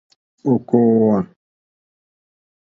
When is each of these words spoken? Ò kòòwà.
Ò 0.51 0.53
kòòwà. 0.67 1.17